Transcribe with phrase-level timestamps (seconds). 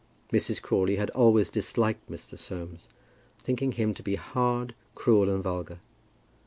[0.33, 0.59] Mrs.
[0.59, 2.35] Crawley had always disliked Mr.
[2.35, 2.89] Soames,
[3.43, 5.77] thinking him to be hard, cruel, and vulgar.